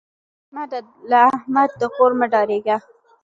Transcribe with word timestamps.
له 1.09 1.19
احمد 1.35 1.69
د 1.79 1.81
غور 1.93 2.11
مه 2.19 2.25
ډارېږه. 2.31 2.77